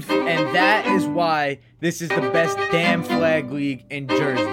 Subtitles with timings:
[0.00, 0.28] believe.
[0.28, 4.44] And that is why this is the best damn flag league in Jersey.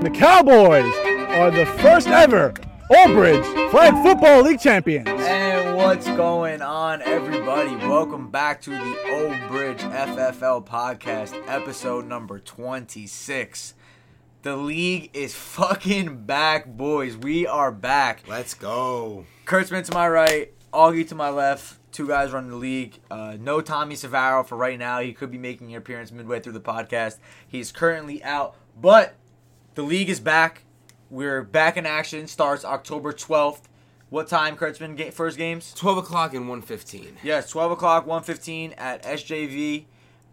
[0.00, 0.92] The Cowboys
[1.36, 2.52] are the first ever
[2.90, 5.08] Old Bridge Flag Football League champions.
[5.08, 7.76] And what's going on, everybody?
[7.76, 13.74] Welcome back to the Old Bridge FFL podcast, episode number 26.
[14.42, 17.16] The league is fucking back, boys.
[17.16, 18.24] We are back.
[18.26, 19.24] Let's go.
[19.46, 21.78] Kurtzman to my right, Augie to my left.
[21.92, 22.98] Two guys running the league.
[23.10, 25.00] Uh, no Tommy Savaro for right now.
[25.00, 27.18] He could be making an appearance midway through the podcast.
[27.46, 29.14] He's currently out, but
[29.74, 30.64] the league is back.
[31.10, 32.26] We're back in action.
[32.26, 33.62] Starts October 12th.
[34.08, 34.96] What time, Kurtzman?
[34.96, 35.72] Ga- first games?
[35.74, 37.18] 12 o'clock and 115.
[37.22, 39.84] Yes, 12 o'clock, 115 at SJV.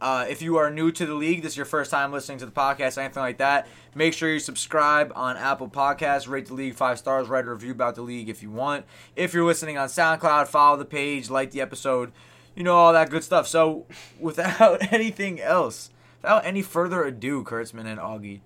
[0.02, 2.46] Uh, if you are new to the league, this is your first time listening to
[2.46, 6.76] the podcast, anything like that, make sure you subscribe on Apple Podcasts, rate the league
[6.76, 8.86] five stars, write a review about the league if you want.
[9.18, 12.14] If you're listening on SoundCloud, follow the page, like the episode,
[12.56, 13.46] you know, all that good stuff.
[13.46, 13.88] So,
[14.20, 15.90] without anything else,
[16.22, 18.40] without any further ado, Kurtzman and Augie,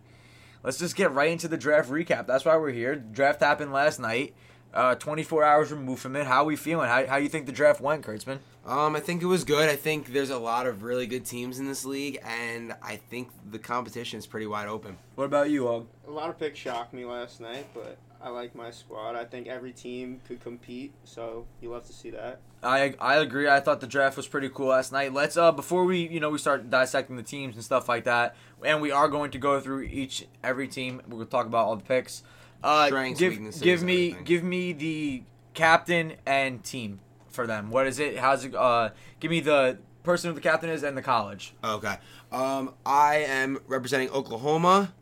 [0.63, 2.25] let's just get right into the draft recap.
[2.25, 2.95] That's why we're here.
[2.95, 4.33] Draft happened last night.
[4.73, 6.25] Uh, 24 hours removed from it.
[6.25, 6.87] How are we feeling?
[6.89, 8.39] How, how you think the draft went, Kurtzman?
[8.65, 9.69] Um, I think it was good.
[9.69, 13.29] I think there's a lot of really good teams in this league, and I think
[13.51, 14.97] the competition is pretty wide open.
[15.15, 15.87] What about you, Og?
[16.07, 19.15] A lot of picks shocked me last night, but I like my squad.
[19.15, 22.39] I think every team could compete, so you love to see that.
[22.63, 23.49] I I agree.
[23.49, 25.11] I thought the draft was pretty cool last night.
[25.13, 28.37] Let's uh before we you know we start dissecting the teams and stuff like that,
[28.63, 31.01] and we are going to go through each every team.
[31.05, 32.23] We're gonna talk about all the picks.
[32.63, 34.23] Uh, Strengths, give weaknesses, give me everything.
[34.23, 37.69] give me the captain and team for them.
[37.69, 38.17] What is it?
[38.17, 38.55] How's it?
[38.55, 41.53] Uh, give me the person who the captain is and the college.
[41.63, 41.95] Okay.
[42.31, 44.93] Um, I am representing Oklahoma.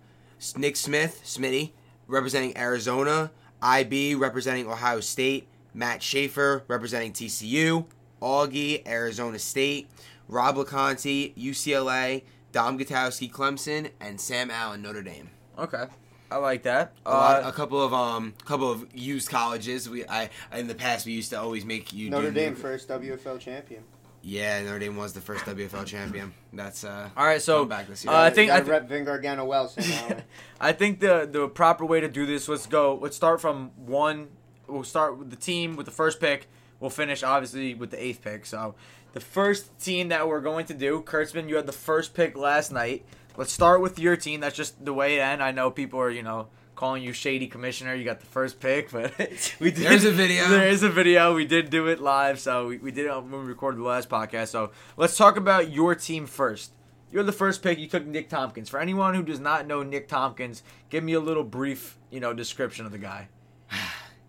[0.58, 1.72] Nick Smith, Smitty,
[2.08, 3.32] representing Arizona.
[3.62, 5.48] IB representing Ohio State.
[5.74, 7.86] Matt Schaefer representing TCU.
[8.22, 9.90] Augie, Arizona State.
[10.28, 12.24] Rob LeConte, UCLA.
[12.52, 15.30] Dom Gutowski, Clemson, and Sam Allen, Notre Dame.
[15.58, 15.86] Okay,
[16.32, 16.94] I like that.
[17.06, 19.90] A, lot, Uh, a couple of um, couple of used colleges.
[19.90, 22.60] We I in the past we used to always make you Notre do Dame new-
[22.60, 23.84] first WFL champion.
[24.24, 26.34] Yeah, Notre Dame was the first WFL champion.
[26.54, 27.10] That's uh.
[27.18, 28.14] all right, so back this year.
[28.14, 30.24] uh, I think I th- rep Vin Gargano well, Sam Allen.
[30.60, 32.48] I think the the proper way to do this.
[32.48, 32.96] Let's go.
[33.02, 34.30] Let's start from one.
[34.68, 36.48] We'll start with the team with the first pick.
[36.80, 38.46] We'll finish obviously with the eighth pick.
[38.46, 38.76] So
[39.14, 42.72] the first team that we're going to do, Kurtzman, you had the first pick last
[42.72, 43.04] night.
[43.38, 44.40] Let's start with your team.
[44.42, 45.42] That's just the way it end.
[45.42, 47.94] I know people are you know calling you shady commissioner.
[47.94, 49.14] You got the first pick, but
[49.60, 49.86] we did.
[49.86, 50.48] There's a video.
[50.50, 51.36] There is a video.
[51.36, 54.10] We did do it live, so we, we did it when we recorded the last
[54.10, 54.48] podcast.
[54.48, 56.74] So let's talk about your team first.
[57.12, 57.78] You're the first pick.
[57.78, 58.70] You took Nick Tompkins.
[58.70, 62.34] For anyone who does not know Nick Tompkins, give me a little brief, you know,
[62.34, 63.30] description of the guy.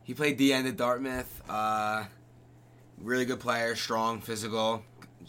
[0.05, 1.43] He played D end at Dartmouth.
[1.49, 2.07] Uh,
[2.99, 4.83] really good player, strong, physical.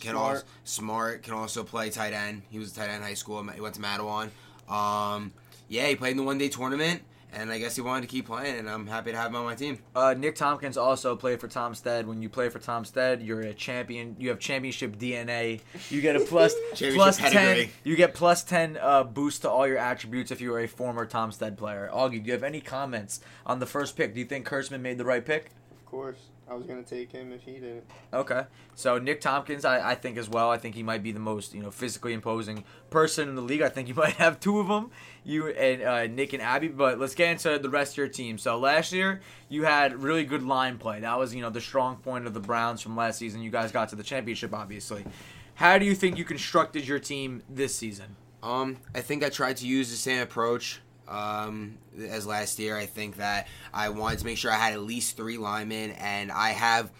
[0.03, 0.35] Can Smart.
[0.35, 1.23] also smart.
[1.23, 2.41] Can also play tight end.
[2.49, 3.41] He was a tight end in high school.
[3.47, 4.29] He went to Matawan.
[4.69, 5.31] Um,
[5.69, 8.25] yeah, he played in the one day tournament, and I guess he wanted to keep
[8.27, 8.59] playing.
[8.59, 9.79] And I'm happy to have him on my team.
[9.95, 12.05] Uh, Nick Tompkins also played for Tom Stead.
[12.05, 14.17] When you play for Tom Stead, you're a champion.
[14.19, 15.61] You have championship DNA.
[15.89, 17.69] You get a plus Championship plus ten.
[17.85, 21.05] You get plus ten uh, boost to all your attributes if you are a former
[21.05, 21.89] Tom Stead player.
[21.93, 24.13] Augie, do you have any comments on the first pick?
[24.13, 25.51] Do you think Kurtzman made the right pick?
[25.71, 26.17] of course,
[26.49, 27.85] I was gonna take him if he didn't.
[28.13, 28.43] Okay,
[28.75, 30.49] so Nick Tompkins, I, I think as well.
[30.49, 33.61] I think he might be the most you know physically imposing person in the league.
[33.61, 34.91] I think you might have two of them,
[35.23, 36.67] you and uh, Nick and Abby.
[36.67, 38.37] But let's get into the rest of your team.
[38.37, 40.99] So last year you had really good line play.
[40.99, 43.41] That was you know the strong point of the Browns from last season.
[43.41, 45.05] You guys got to the championship, obviously.
[45.55, 48.15] How do you think you constructed your team this season?
[48.41, 51.77] Um, I think I tried to use the same approach um,
[52.09, 52.77] as last year.
[52.77, 56.31] I think that I wanted to make sure I had at least three linemen, and
[56.31, 56.91] I have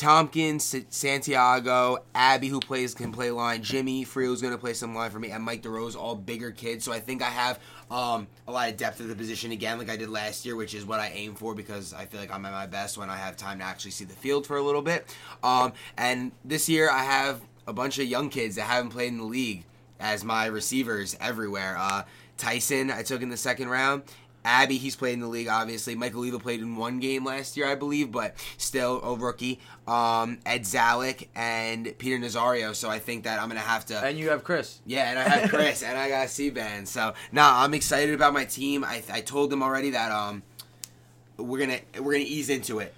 [0.00, 5.10] Tompkins, Santiago, Abby, who plays can play line, Jimmy Freel's going to play some line
[5.10, 6.84] for me, and Mike DeRose, all bigger kids.
[6.84, 7.58] So I think I have
[7.90, 10.74] um, a lot of depth at the position again, like I did last year, which
[10.74, 13.16] is what I aim for because I feel like I'm at my best when I
[13.16, 15.14] have time to actually see the field for a little bit.
[15.42, 19.18] Um, and this year I have a bunch of young kids that haven't played in
[19.18, 19.64] the league
[19.98, 21.76] as my receivers everywhere.
[21.78, 22.04] Uh,
[22.40, 24.02] Tyson, I took in the second round.
[24.42, 25.94] Abby, he's played in the league, obviously.
[25.94, 29.60] Michael Leva played in one game last year, I believe, but still a rookie.
[29.86, 32.74] Um, Ed Zalek and Peter Nazario.
[32.74, 33.98] So I think that I'm gonna have to.
[33.98, 34.80] And you have Chris.
[34.86, 36.88] Yeah, and I have Chris, and I got C band.
[36.88, 38.82] So nah, I'm excited about my team.
[38.82, 40.42] I, I told them already that um
[41.36, 42.94] we're gonna we're gonna ease into it.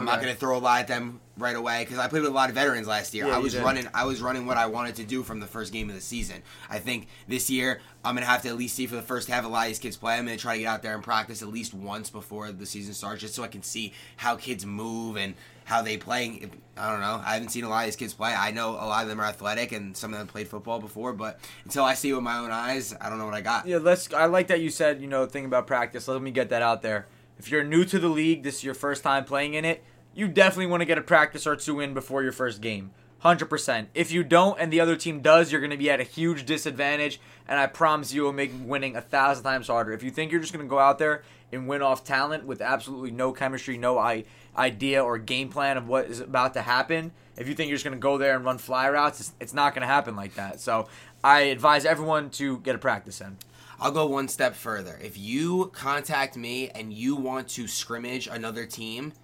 [0.00, 2.30] I'm not going to throw a lot at them right away because I played with
[2.30, 3.26] a lot of veterans last year.
[3.26, 3.88] Yeah, I was running.
[3.94, 6.42] I was running what I wanted to do from the first game of the season.
[6.68, 9.28] I think this year I'm going to have to at least see for the first
[9.28, 10.14] half a lot of these kids play.
[10.14, 12.66] I'm going to try to get out there and practice at least once before the
[12.66, 16.48] season starts, just so I can see how kids move and how they play.
[16.76, 17.22] I don't know.
[17.24, 18.34] I haven't seen a lot of these kids play.
[18.34, 21.12] I know a lot of them are athletic and some of them played football before,
[21.12, 23.66] but until I see it with my own eyes, I don't know what I got.
[23.66, 24.12] Yeah, let's.
[24.12, 26.08] I like that you said you know thing about practice.
[26.08, 27.06] Let me get that out there.
[27.40, 29.82] If you're new to the league, this is your first time playing in it.
[30.14, 32.90] You definitely want to get a practice or two in before your first game.
[33.20, 33.88] Hundred percent.
[33.94, 36.44] If you don't, and the other team does, you're going to be at a huge
[36.44, 37.18] disadvantage.
[37.48, 39.94] And I promise you, it will make winning a thousand times harder.
[39.94, 42.60] If you think you're just going to go out there and win off talent with
[42.60, 47.12] absolutely no chemistry, no I- idea or game plan of what is about to happen,
[47.38, 49.54] if you think you're just going to go there and run fly routes, it's, it's
[49.54, 50.60] not going to happen like that.
[50.60, 50.88] So
[51.24, 53.38] I advise everyone to get a practice in.
[53.80, 54.98] I'll go one step further.
[55.02, 59.14] If you contact me and you want to scrimmage another team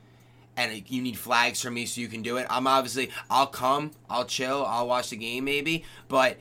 [0.57, 3.91] and you need flags from me so you can do it, I'm obviously I'll come,
[4.09, 6.39] I'll chill, I'll watch the game maybe, but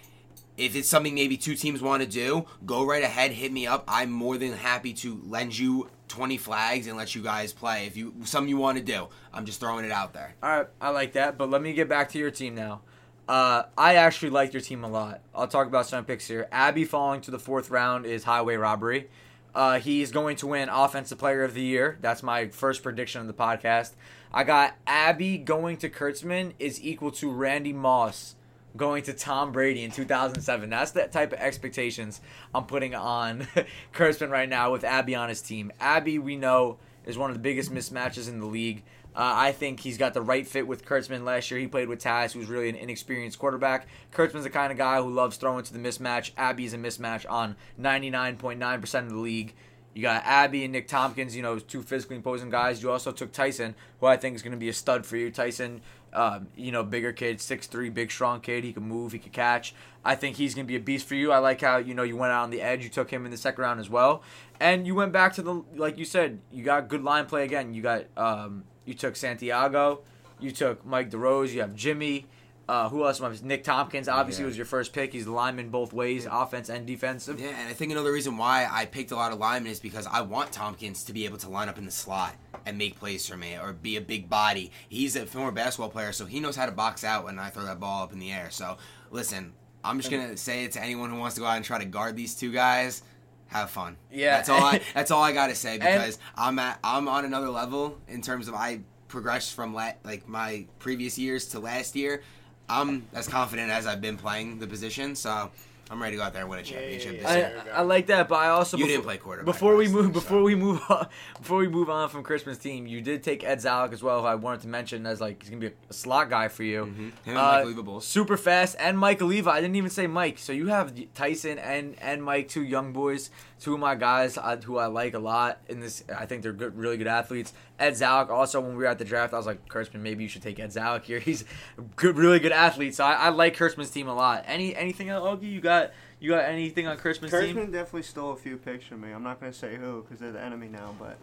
[0.57, 3.83] if it's something maybe two teams want to do, go right ahead, hit me up.
[3.87, 7.85] I'm more than happy to lend you 20 flags and let you guys play.
[7.87, 10.35] If you something you want to do, I'm just throwing it out there.
[10.41, 11.37] All right, I like that.
[11.37, 12.81] But let me get back to your team now.
[13.27, 15.21] Uh, I actually like your team a lot.
[15.33, 16.47] I'll talk about some picks here.
[16.51, 19.09] Abby falling to the fourth round is highway robbery.
[19.55, 21.97] Uh, he's going to win Offensive Player of the Year.
[22.01, 23.93] That's my first prediction of the podcast.
[24.33, 28.35] I got Abby going to Kurtzman is equal to Randy Moss
[28.75, 30.69] going to Tom Brady in 2007.
[30.69, 32.21] That's the type of expectations
[32.53, 33.47] I'm putting on
[33.93, 35.71] Kurtzman right now with Abby on his team.
[35.79, 38.83] Abby, we know, is one of the biggest mismatches in the league.
[39.15, 41.23] Uh, I think he's got the right fit with Kurtzman.
[41.23, 43.87] Last year, he played with Taz, who's really an inexperienced quarterback.
[44.11, 46.31] Kurtzman's the kind of guy who loves throwing to the mismatch.
[46.37, 49.53] Abby's a mismatch on 99.9% of the league.
[49.93, 52.83] You got Abby and Nick Tompkins, you know, two physically imposing guys.
[52.83, 55.31] You also took Tyson, who I think is going to be a stud for you.
[55.31, 55.79] Tyson,
[56.11, 58.65] um, you know, bigger kid, 6'3", big, strong kid.
[58.65, 59.73] He can move, he can catch.
[60.03, 61.31] I think he's going to be a beast for you.
[61.31, 62.83] I like how, you know, you went out on the edge.
[62.83, 64.21] You took him in the second round as well.
[64.59, 67.73] And you went back to the, like you said, you got good line play again.
[67.73, 70.01] You got, um, you took Santiago.
[70.39, 71.51] You took Mike DeRose.
[71.53, 72.27] You have Jimmy.
[72.67, 73.21] Uh, who else?
[73.43, 74.47] Nick Tompkins obviously Yeah.
[74.47, 75.13] was your first pick.
[75.13, 77.39] He's a lineman both ways, offense and defensive.
[77.39, 80.07] Yeah, and I think another reason why I picked a lot of linemen is because
[80.07, 82.35] I want Tompkins to be able to line up in the slot
[82.65, 84.71] and make plays for me or be a big body.
[84.89, 87.65] He's a former basketball player, so he knows how to box out when I throw
[87.65, 88.47] that ball up in the air.
[88.49, 88.77] So,
[89.11, 89.53] listen,
[89.83, 91.85] I'm just gonna say it to anyone who wants to go out and try to
[91.85, 93.03] guard these two guys.
[93.47, 93.97] Have fun.
[94.11, 94.37] Yeah.
[94.37, 94.81] that's all I.
[94.93, 96.79] That's all I gotta say because I'm at.
[96.83, 101.47] I'm on another level in terms of I progressed from la- like my previous years
[101.49, 102.23] to last year.
[102.67, 105.51] I'm as confident as I've been playing the position, so
[105.91, 107.19] I'm ready to go out there and win a Yeah, yeah, championship yeah.
[107.21, 107.63] this I, year.
[107.75, 110.39] I like that, but I also You before, didn't play quarterback Before we move, before
[110.39, 110.43] so.
[110.43, 113.93] we move on, before we move on from Kurtzman's team, you did take Ed Zalek
[113.93, 114.21] as well.
[114.21, 116.63] Who I wanted to mention as like he's gonna be a, a slot guy for
[116.63, 116.85] you.
[116.85, 116.97] Mhm.
[116.97, 119.51] Him and Uh, Mike Oliva super fast, and Mike Oliva.
[119.51, 120.39] I didn't even say Mike.
[120.39, 123.29] So you have Tyson and and Mike, two young boys,
[123.59, 125.59] two of my guys who I like a lot.
[125.69, 127.53] In this, I think they're good, really good athletes.
[127.79, 128.29] Ed Zalek.
[128.29, 130.59] Also, when we were at the draft, I was like, Kurtzman, maybe you should take
[130.59, 131.19] Ed Zalek here.
[131.25, 131.43] He's
[131.77, 132.95] a good, really good athlete.
[132.95, 134.43] So I, I like Kurtzman's team a lot.
[134.47, 135.51] Any anything else, Augie?
[135.51, 137.55] You got you got anything on Kurtzman's team?
[137.55, 139.11] Kurtzman definitely stole a few picks from me.
[139.11, 141.17] I'm not gonna say who because they're the enemy now, but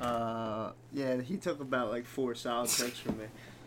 [0.04, 3.26] uh, yeah, he took about like four solid picks from me.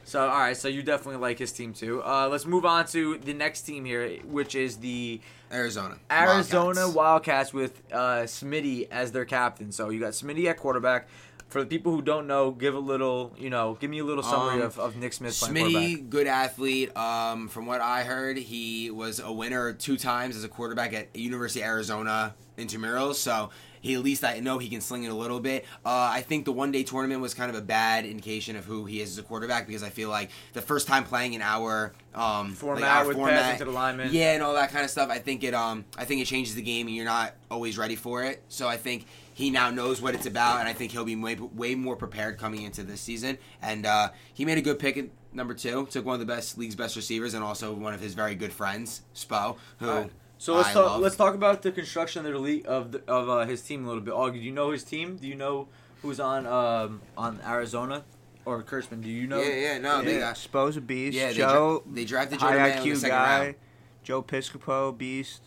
[0.09, 2.01] So all right, so you definitely like his team too.
[2.03, 5.21] Uh, let's move on to the next team here, which is the
[5.51, 5.99] Arizona.
[6.09, 6.95] Arizona Wildcats.
[6.95, 9.71] Wildcats with uh, Smitty as their captain.
[9.71, 11.07] So you got Smitty at quarterback.
[11.49, 14.21] For the people who don't know, give a little, you know, give me a little
[14.23, 15.83] summary Um, of, of Nick Smith playing quarterback.
[15.83, 16.95] Smitty, good athlete.
[16.97, 21.15] Um, from what I heard, he was a winner two times as a quarterback at
[21.15, 23.15] University of Arizona intramurals.
[23.15, 23.49] So
[23.81, 25.65] he at least I know he can sling it a little bit.
[25.85, 28.85] Uh, I think the one day tournament was kind of a bad indication of who
[28.85, 31.93] he is as a quarterback because I feel like the first time playing in our
[32.15, 34.09] um, Format like with format, passing to the lineman.
[34.11, 35.09] yeah, and all that kind of stuff.
[35.09, 37.95] I think it um I think it changes the game and you're not always ready
[37.95, 38.43] for it.
[38.49, 41.35] So I think he now knows what it's about, and I think he'll be way,
[41.35, 43.37] way more prepared coming into this season.
[43.61, 45.87] And uh, he made a good pick at number two.
[45.89, 48.51] Took one of the best league's best receivers, and also one of his very good
[48.51, 49.87] friends, Spo, who.
[49.87, 50.11] Right.
[50.39, 50.85] So let's I talk.
[50.85, 51.01] love.
[51.01, 53.87] Let's talk about the construction of the league of the, of uh, his team a
[53.87, 54.13] little bit.
[54.13, 55.17] Augie, do you know his team?
[55.17, 55.67] Do you know
[56.01, 58.05] who's on um, on Arizona
[58.45, 59.03] or Kurtzman?
[59.03, 59.41] Do you know?
[59.41, 60.37] Yeah, yeah, no, they yeah, got.
[60.37, 61.17] Spo's a beast.
[61.17, 63.39] Yeah, they, Joe, dra- they drafted Joe high DeMayo in the IQ second guy.
[63.43, 63.55] round.
[64.01, 65.41] Joe Piscopo, beast.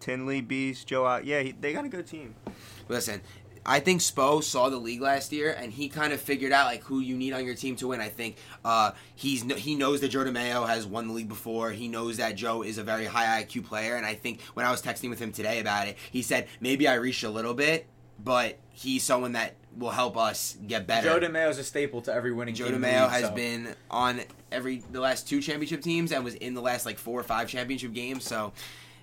[0.00, 0.86] Tinley, beast.
[0.86, 1.26] Joe, out.
[1.26, 2.34] Yeah, he, they got a good team.
[2.88, 3.20] Listen,
[3.66, 6.84] I think Spo saw the league last year, and he kind of figured out like
[6.84, 8.00] who you need on your team to win.
[8.00, 11.72] I think uh, he's he knows that Joe DeMayo has won the league before.
[11.72, 14.70] He knows that Joe is a very high IQ player, and I think when I
[14.70, 17.86] was texting with him today about it, he said maybe I reached a little bit,
[18.22, 21.08] but he's someone that will help us get better.
[21.08, 22.76] Joe DeMayo is a staple to every winning Joe team.
[22.76, 23.34] in the DeMayo league, has so.
[23.34, 24.20] been on
[24.52, 27.48] every the last two championship teams and was in the last like four or five
[27.48, 28.24] championship games.
[28.24, 28.52] So,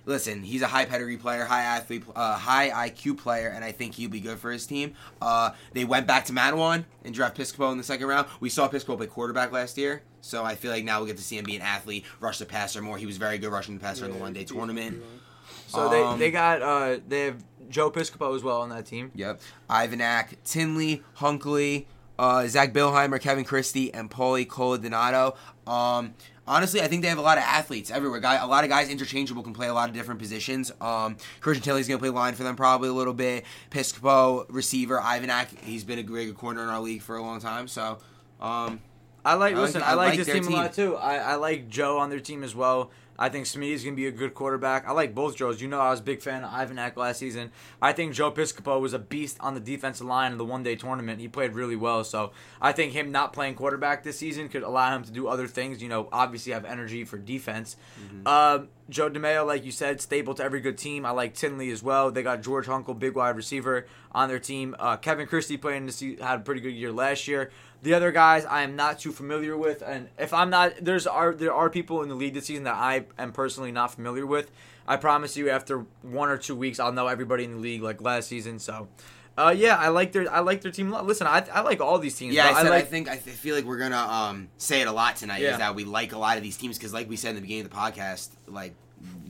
[0.06, 3.94] listen, he's a high pedigree player, high athlete, uh, high IQ player, and I think
[3.94, 4.94] he'll be good for his team.
[5.20, 8.26] Uh, they went back to Matawan and draft Piscopo in the second round.
[8.40, 11.22] We saw Piscopo play quarterback last year, so I feel like now we'll get to
[11.22, 12.96] see him be an athlete, rush the passer more.
[12.98, 15.02] He was very good rushing the passer in the Yeah, one day tournament.
[15.66, 19.10] So Um, they they got uh they have Joe Piscopo as well on that team.
[19.14, 19.40] Yep.
[19.70, 21.86] Ivanac, Tinley, Hunkley,
[22.18, 25.34] uh, Zach Bilheimer, Kevin Christie, and Paulie Coladonato.
[25.66, 26.14] Um,
[26.46, 28.20] honestly, I think they have a lot of athletes everywhere.
[28.20, 30.72] Guy, a lot of guys interchangeable can play a lot of different positions.
[30.80, 33.44] Um, Christian Tinley's gonna play line for them probably a little bit.
[33.70, 34.98] Piscopo, receiver.
[34.98, 37.68] Ivanak, he's been a great corner in our league for a long time.
[37.68, 37.98] So,
[38.40, 38.80] um,
[39.24, 39.82] I like I like- listen.
[39.82, 40.96] I I like, like this their team, a lot too.
[40.96, 42.90] I, I like Joe on their team as well.
[43.18, 44.86] I think Smitty's gonna be a good quarterback.
[44.88, 45.60] I like both Joes.
[45.60, 47.52] You know, I was a big fan of Ivanak last season.
[47.80, 50.76] I think Joe Piscopo was a beast on the defensive line in the one day
[50.76, 51.20] tournament.
[51.20, 52.04] He played really well.
[52.04, 55.46] So I think him not playing quarterback this season could allow him to do other
[55.46, 55.82] things.
[55.82, 57.76] You know, obviously have energy for defense.
[58.26, 61.06] Um, Joe DeMayo, like you said, stable to every good team.
[61.06, 62.10] I like Tinley as well.
[62.10, 64.76] They got George Hunkel, big wide receiver, on their team.
[64.78, 67.50] Uh, Kevin Christie playing to see had a pretty good year last year.
[67.84, 71.34] The other guys I am not too familiar with, and if I'm not, there's are
[71.34, 74.50] there are people in the league this season that I am personally not familiar with.
[74.88, 78.00] I promise you, after one or two weeks, I'll know everybody in the league like
[78.00, 78.58] last season.
[78.58, 78.88] So,
[79.36, 80.88] uh, yeah, I like their I like their team.
[80.88, 81.06] a lot.
[81.06, 82.34] Listen, I, I like all these teams.
[82.34, 84.92] yeah, I said I, like think I feel like we're gonna um, say it a
[84.92, 85.42] lot tonight.
[85.42, 85.52] Yeah.
[85.52, 87.42] Is that we like a lot of these teams because, like we said in the
[87.42, 88.72] beginning of the podcast, like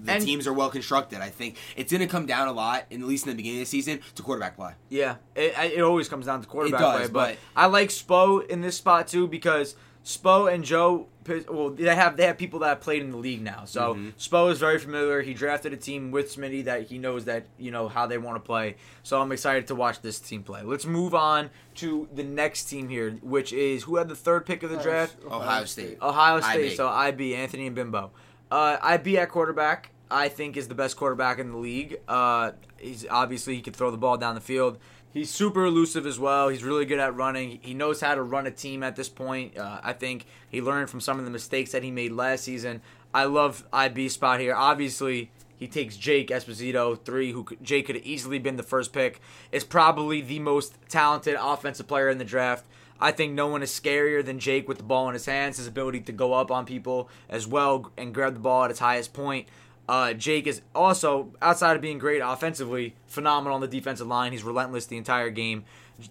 [0.04, 1.20] the And- teams are well constructed.
[1.20, 3.70] I think it's gonna come down a lot, at least in the beginning of the
[3.70, 4.72] season, to quarterback play.
[4.90, 8.46] Yeah, it, it always comes down to quarterback does, play, but, but- I like Spo
[8.46, 11.06] in this spot too because Spo and Joe,
[11.48, 13.64] well, they have they have people that have played in the league now.
[13.64, 14.08] So Mm-hmm.
[14.18, 15.22] Spo is very familiar.
[15.22, 18.36] He drafted a team with Smitty that he knows that you know how they want
[18.36, 18.76] to play.
[19.02, 20.60] So I'm excited to watch this team play.
[20.62, 24.62] Let's move on to the next team here, which is who had the third pick
[24.62, 25.16] of the draft.
[25.24, 25.96] Ohio State.
[26.02, 26.66] Ohio State.
[26.72, 26.74] IB.
[26.76, 28.10] So IB, Anthony and Bimbo.
[28.50, 31.98] Uh, IB at quarterback, I think is the best quarterback in the league.
[32.06, 34.78] Uh, he's obviously he can throw the ball down the field.
[35.12, 36.48] He's super elusive as well.
[36.48, 37.60] He's really good at running.
[37.62, 39.56] He knows how to run a team at this point.
[39.56, 42.82] Uh, I think he learned from some of the mistakes that he made last season.
[43.14, 44.56] I love IB spot here.
[44.56, 49.20] Obviously, he takes Jake Esposito, three, who Jake could have easily been the first pick.
[49.52, 52.64] Is probably the most talented offensive player in the draft.
[53.00, 55.66] I think no one is scarier than Jake with the ball in his hands, his
[55.66, 59.12] ability to go up on people as well and grab the ball at its highest
[59.12, 59.48] point.
[59.88, 64.32] Uh, Jake is also, outside of being great offensively, phenomenal on the defensive line.
[64.32, 65.64] He's relentless the entire game.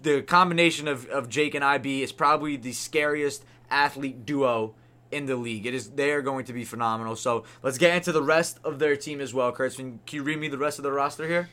[0.04, 4.76] The combination of, of Jake and IB is probably the scariest athlete duo
[5.12, 5.66] in the league.
[5.66, 7.16] It is they are going to be phenomenal.
[7.16, 9.52] So let's get into the rest of their team as well.
[9.52, 11.50] Kurtz, can you read me the rest of the roster here?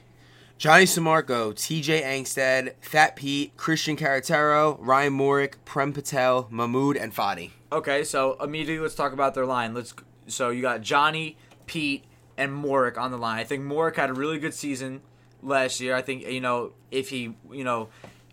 [0.60, 7.52] Johnny Samarco, TJ Angstead, Fat Pete, Christian Caratero, Ryan Morick, Prem Patel, Mahmood, and Fadi.
[7.72, 9.72] Okay, so immediately let's talk about their line.
[9.72, 9.94] Let's
[10.26, 12.04] so you got Johnny, Pete,
[12.36, 13.38] and Morick on the line.
[13.38, 15.00] I think Morick had a really good season
[15.42, 15.94] last year.
[15.94, 17.88] I think you know if he you know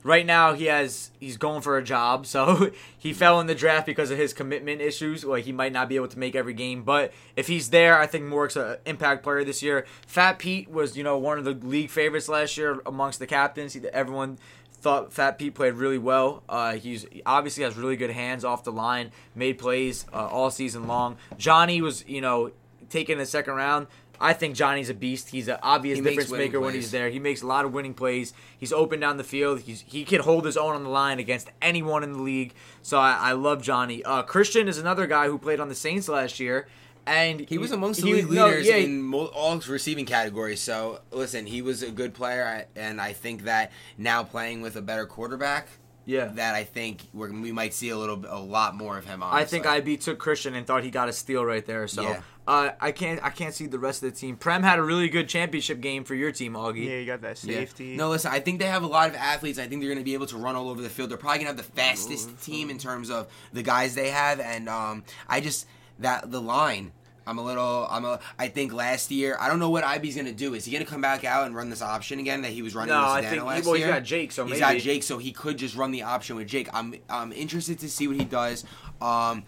[0.08, 3.86] right now he has he's going for a job, so he fell in the draft
[3.86, 5.24] because of his commitment issues.
[5.24, 8.08] Like he might not be able to make every game, but if he's there, I
[8.08, 9.86] think Morick's an impact player this year.
[10.08, 13.74] Fat Pete was you know one of the league favorites last year amongst the captains.
[13.74, 14.38] He, everyone
[14.80, 16.44] thought Fat Pete played really well.
[16.48, 20.50] Uh, he's he obviously has really good hands off the line, made plays uh, all
[20.50, 21.18] season long.
[21.38, 22.52] Johnny was, you know,
[22.90, 23.88] taken in the second round.
[24.20, 25.30] I think Johnny's a beast.
[25.30, 27.10] He's an obvious He difference maker when he's there.
[27.10, 28.34] He makes a lot of winning plays.
[28.58, 29.62] He's open down the field.
[29.62, 32.54] He's he can hold his own on the line against anyone in the league.
[32.82, 34.04] So I, I love Johnny.
[34.04, 36.68] Uh, Christian is another guy who played on the Saints last year,
[37.06, 40.62] and He was amongst the he- league no, leaders yeah, in all receiving categories.
[40.62, 44.82] So listen, he was a good player, and I think that now playing with a
[44.82, 45.68] better quarterback,
[46.08, 46.26] yeah.
[46.34, 49.22] that I think we're, we might see a little, a lot more of him.
[49.22, 49.32] On.
[49.32, 51.88] I think IB took Christian and thought he got a steal right there.
[51.88, 52.22] So Yeah.
[52.48, 54.38] uh, I can't I can't see the rest of the team.
[54.38, 56.86] Prem had a really good championship game for your team, Augie.
[56.86, 57.56] Yeah, you got that Yeah.
[57.56, 57.96] safety.
[57.96, 58.32] No, listen.
[58.32, 59.60] I think they have a lot of athletes.
[59.60, 61.12] I think they're going to be able to run all over the field.
[61.12, 64.40] They're probably going to have the fastest team in terms of the guys they have,
[64.40, 65.68] and um, I just
[66.00, 66.94] that the line.
[67.28, 67.88] I'm a little.
[67.92, 68.20] I'm a.
[68.40, 69.38] I think last year.
[69.40, 70.54] I don't know what IB's going to do.
[70.54, 72.74] Is he going to come back out and run this option again that he was
[72.74, 73.94] running No, with I think last well, he's year?
[73.94, 76.48] got Jake, so He's maybe got Jake, so he could just run the option with
[76.48, 76.70] Jake.
[76.74, 78.64] I'm I'm interested to see what he does.
[79.02, 79.44] Um,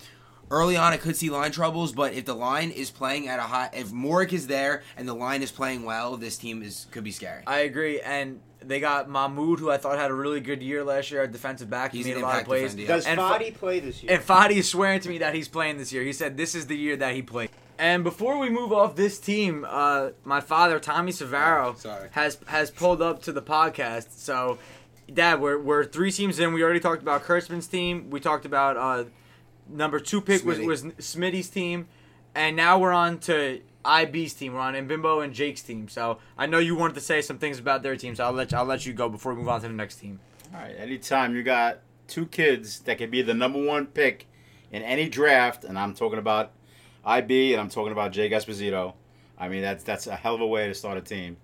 [0.51, 3.43] early on, I could see line troubles, but if the line is playing at a
[3.43, 7.03] high, if Morick is there and the line is playing well, this team is could
[7.03, 7.43] be scary.
[7.47, 11.11] I agree, and they got Mahmoud, who I thought had a really good year last
[11.11, 11.91] year at defensive back.
[11.93, 12.73] He He's made an a lot of plays.
[12.75, 12.95] defender, yeah.
[12.97, 14.11] Does And Fadi play this year?
[14.11, 16.03] And Fadi is swearing to me that he's playing this year.
[16.03, 17.51] He said this is the year that he played.
[17.79, 22.09] And before we move off this team, uh, my father Tommy Savaro Sorry.
[22.11, 24.11] has has pulled up to the podcast.
[24.19, 24.59] So
[25.11, 26.51] Dad, we're we're three teams in.
[26.51, 28.09] We already talked about Kurtzman's team.
[28.09, 29.05] We talked about uh,
[29.69, 30.65] number two pick was Smitty.
[30.65, 31.87] was Smitty's team,
[32.35, 34.55] and now we're on to IB's team.
[34.55, 35.87] We're on Mbimbo and Jake's team.
[35.87, 38.51] So I know you wanted to say some things about their team, so I'll let
[38.51, 40.19] you, I'll let you go before we move on to the next team.
[40.53, 40.75] All right.
[40.77, 44.27] Anytime you got two kids that could be the number one pick
[44.69, 46.51] in any draft, and I'm talking about
[47.05, 48.93] IB and I'm talking about Jake Esposito.
[49.37, 51.37] I mean, that's that's a hell of a way to start a team.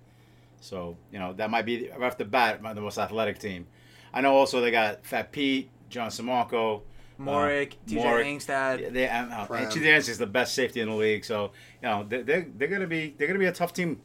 [0.62, 3.68] So you know that might be right off the bat the most athletic team.
[4.14, 6.82] I know also they got Fat Pete, John Samarco,
[7.20, 8.26] Morik, uh, TJ Morik.
[8.26, 8.94] Angstad.
[8.94, 11.24] They, um, uh, and TJ Angstad is the best safety in the league.
[11.26, 14.02] So you know they, they're they're gonna be they're gonna be a tough team,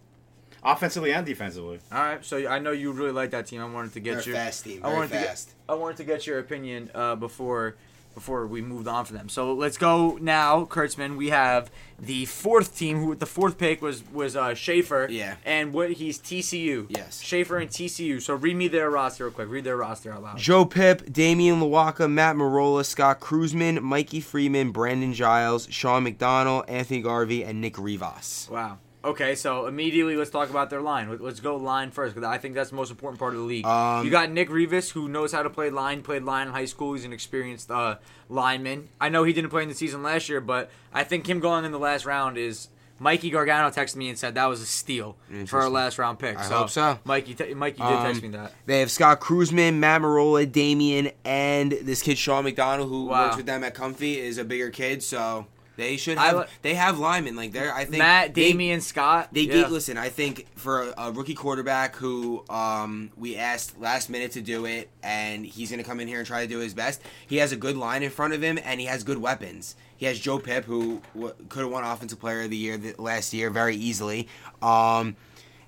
[0.62, 1.78] offensively and defensively.
[1.90, 3.60] All right, so I know you really like that team.
[3.60, 4.80] I wanted to get They're your fast team.
[4.84, 5.54] I Very wanted to get- fast.
[5.68, 7.76] I wanted to get your opinion uh, before
[8.14, 9.28] before we moved on for them.
[9.28, 11.16] So let's go now, Kurtzman.
[11.16, 12.98] We have the fourth team.
[12.98, 15.08] Who the fourth pick was was uh, Schaefer.
[15.10, 15.36] Yeah.
[15.44, 16.86] And what he's TCU.
[16.88, 17.20] Yes.
[17.20, 18.20] Schaefer and TCU.
[18.20, 19.48] So read me their roster real quick.
[19.48, 20.38] Read their roster out loud.
[20.38, 27.00] Joe Pip, Damian Lawaka, Matt Marola, Scott Cruzman, Mikey Freeman, Brandon Giles, Sean McDonald, Anthony
[27.00, 28.48] Garvey, and Nick Rivas.
[28.50, 28.78] Wow.
[29.02, 31.08] Okay, so immediately let's talk about their line.
[31.08, 33.46] Let- Let's go line first because I think that's the most important part of the
[33.46, 33.64] league.
[33.64, 36.02] Um, you got Nick Rivas who knows how to play line.
[36.02, 36.92] Played line in high school.
[36.92, 37.96] He's an experienced uh,
[38.28, 38.88] lineman.
[39.00, 41.64] I know he didn't play in the season last year, but I think him going
[41.64, 42.68] in the last round is.
[43.02, 45.16] Mikey Gargano texted me and said that was a steal
[45.46, 46.38] for our last round pick.
[46.38, 46.98] I so, hope so.
[47.06, 48.52] Mikey, te- Mikey did text me Um, that.
[48.66, 53.24] They have Scott Cruzman, Matt Marola, Damian, and this kid Sean McDonald, who Wow.
[53.24, 55.46] works with them at Comfy, is a bigger kid, so
[55.80, 56.36] they should have.
[56.36, 57.74] li- they have linemen like they're.
[57.74, 59.30] I think Matt, they- Damian, Scott.
[59.32, 59.54] They yeah.
[59.54, 59.96] gave, listen.
[59.96, 64.66] I think for a, a rookie quarterback who um, we asked last minute to do
[64.66, 67.00] it, and he's going to come in here and try to do his best.
[67.26, 69.74] He has a good line in front of him, and he has good weapons.
[69.96, 72.98] He has Joe Pip, who w- could have won Offensive Player of the Year th-
[72.98, 74.28] last year very easily.
[74.62, 75.16] Um,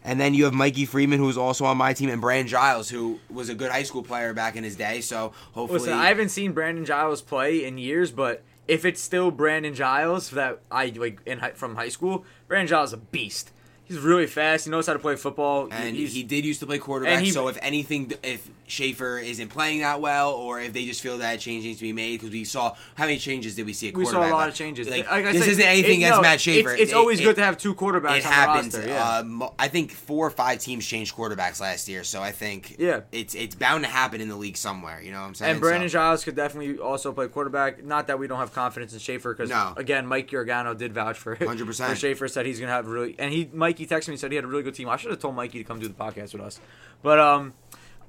[0.04, 2.88] and then you have Mikey Freeman, who was also on my team, and Brandon Giles,
[2.88, 5.00] who was a good high school player back in his day.
[5.00, 8.42] So hopefully, Listen, I haven't seen Brandon Giles play in years, but
[8.72, 12.94] if it's still Brandon Giles that I like in from high school, Brandon Giles is
[12.94, 13.52] a beast.
[13.92, 14.64] He's really fast.
[14.64, 15.68] He knows how to play football.
[15.70, 19.48] And he's, he did used to play quarterback, he- so if anything, if Schaefer isn't
[19.48, 22.20] playing that well, or if they just feel that a change needs to be made,
[22.20, 24.30] because we saw how many changes did we see at we quarterback?
[24.30, 24.88] saw a lot of changes.
[24.88, 26.70] Like, Like I this said, isn't anything it- against no, Matt Schaefer.
[26.70, 28.74] It's, it's It- always it- good to have two quarterbacks It on happens.
[28.74, 28.88] roster.
[28.88, 29.18] Yeah.
[29.18, 32.76] uh, mo- I think four or five teams changed quarterbacks last year, so I think
[32.78, 33.00] Yeah.
[33.12, 35.02] it's it's bound to happen in the league somewhere.
[35.02, 35.50] You know what I'm saying?
[35.52, 37.84] and Brandon So- Giles could definitely also play quarterback.
[37.84, 39.74] Not that we don't have confidence in Schaefer, because No.
[39.76, 41.90] again, Mike Gargano did vouch for 100%.
[41.90, 43.50] For Schaefer said he's gonna have really, and he
[43.82, 44.88] Mikey texted me and said he had a really good team.
[44.88, 46.60] I should have told Mikey to come do the podcast with us,
[47.02, 47.54] but um,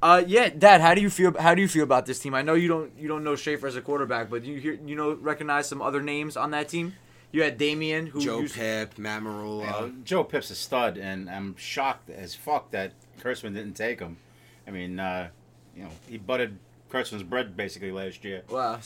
[0.01, 1.37] uh, yeah, Dad, how do you feel?
[1.39, 2.33] How do you feel about this team?
[2.33, 4.95] I know you don't you don't know Schaefer as a quarterback, but you hear you
[4.95, 6.93] know recognize some other names on that team.
[7.31, 9.61] You had Damien, who Joe used, Pip, Matt Marola.
[9.61, 13.99] You know, Joe Pip's a stud, and I'm shocked as fuck that Kurtzman didn't take
[13.99, 14.17] him.
[14.67, 15.29] I mean, uh,
[15.75, 16.59] you know, he butted
[16.91, 18.43] Kurtzman's bread basically last year.
[18.49, 18.79] Well,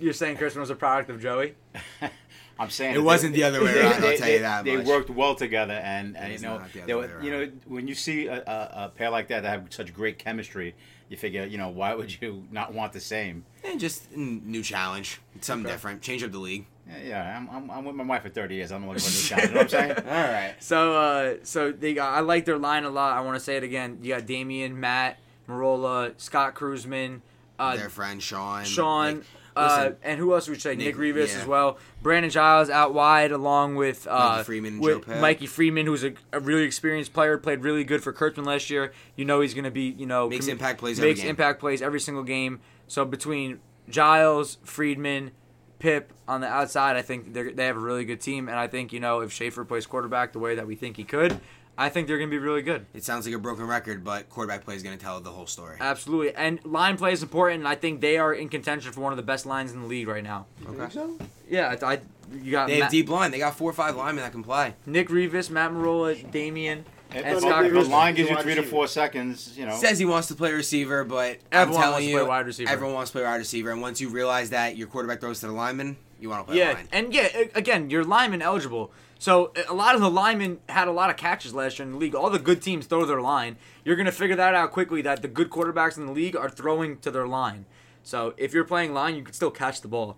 [0.00, 1.54] you're saying Kurtzman was a product of Joey?
[2.62, 4.64] I'm saying It that wasn't the other way they- around, I'll they- tell you that
[4.64, 4.86] They much.
[4.86, 8.26] worked well together, and, and you know, the they were, you know, when you see
[8.26, 10.74] a, a, a pair like that that have such great chemistry,
[11.08, 13.44] you figure, you know, why would you not want the same?
[13.64, 15.74] and just new challenge, something Okay.
[15.74, 16.66] different, change up the league.
[16.88, 18.72] Yeah, yeah I'm, I'm, I'm with my wife for 30 years.
[18.72, 19.48] I'm looking for a new challenge.
[19.48, 19.92] You know what I'm saying?
[20.08, 20.54] All right.
[20.58, 23.16] So, uh, so they got, I like their line a lot.
[23.16, 23.98] I want to say it again.
[24.02, 27.20] You got Damien, Matt, Marola, Scott Cruzman,
[27.58, 28.64] uh, Their friend Sean.
[28.64, 29.24] Sean, like,
[29.56, 30.74] uh, and who else would you say?
[30.74, 31.40] Nick, Nick- Rivas yeah.
[31.40, 31.78] as well.
[32.02, 36.40] Brandon Giles out wide along with uh, Mikey Freeman with Mikey Freeman, who's a, a
[36.40, 38.92] really experienced player, played really good for Kurtzman last year.
[39.16, 41.60] You know he's going to be, you know, Makes commi- impact plays every makes impact
[41.60, 42.60] plays every single game.
[42.86, 45.32] So between Giles, Freeman,
[45.78, 48.92] Pip on the outside, I think they have a really good team, and I think
[48.92, 51.40] you know if Schaefer plays quarterback the way that we think he could,
[51.78, 52.84] I think they're going to be really good.
[52.94, 55.46] it sounds like a broken record, but quarterback play is going to tell the whole
[55.46, 55.76] story.
[55.80, 57.60] Absolutely, and line play is important.
[57.60, 59.86] And I think they are in contention for one of the best lines in the
[59.86, 60.46] league right now.
[60.68, 60.92] Okay.
[60.92, 61.18] so?
[61.48, 62.00] Yeah, I, I
[62.40, 63.30] you got They have Matt- deep line.
[63.30, 64.74] They got four or five linemen that can play.
[64.86, 68.62] Nick Rivas, Matt Marola, Damien, If and Scott if the line gives you three to
[68.62, 69.74] four seconds, you know.
[69.76, 72.46] Says he wants to play receiver, but Everyone I'm telling wants to you, play wide
[72.46, 72.70] receiver.
[72.70, 73.70] everyone wants to play wide receiver.
[73.70, 76.58] And once you realize that your quarterback throws to the lineman, you want to play
[76.60, 76.88] Yeah, line.
[76.92, 78.92] and yeah, again, you're lineman eligible.
[79.22, 81.98] So a lot of the linemen had a lot of catches last year in the
[81.98, 82.16] league.
[82.16, 83.56] All the good teams throw their line.
[83.84, 85.00] You're gonna figure that out quickly.
[85.00, 87.66] That the good quarterbacks in the league are throwing to their line.
[88.02, 90.16] So if you're playing line, you can still catch the ball.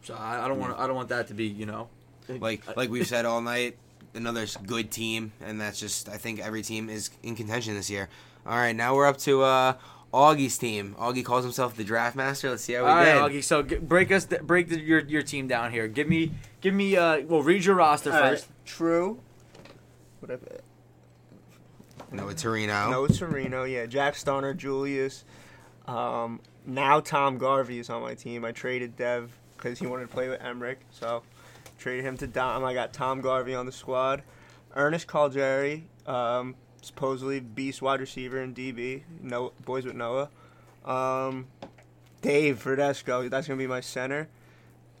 [0.00, 1.90] So I, I don't want I don't want that to be you know.
[2.26, 3.76] Like like we've said all night,
[4.14, 8.08] another good team, and that's just I think every team is in contention this year.
[8.46, 9.74] All right, now we're up to uh,
[10.12, 10.94] Augie's team.
[10.98, 12.50] Augie calls himself the draft master.
[12.50, 13.40] Let's see how we All right, did.
[13.40, 13.44] Augie.
[13.44, 15.86] So g- break us break the, your your team down here.
[15.88, 18.48] Give me give me uh well read your roster All right, first.
[18.64, 19.20] True.
[20.20, 20.60] Whatever.
[22.10, 22.90] Noah Torino.
[22.90, 23.64] No Torino.
[23.64, 25.24] Yeah, Jack Stoner, Julius,
[25.86, 28.44] Um, now Tom Garvey is on my team.
[28.44, 31.22] I traded Dev because he wanted to play with Emmerich, so
[31.78, 32.64] traded him to Dom.
[32.64, 34.22] I got Tom Garvey on the squad.
[34.74, 36.54] Ernest Calgeri, um,
[36.88, 39.02] supposedly beast wide receiver in DB.
[39.22, 40.28] No boys with Noah.
[40.84, 41.46] Um,
[42.22, 44.28] Dave Verdesco, that's gonna be my center.